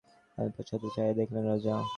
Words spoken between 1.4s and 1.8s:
রাজা।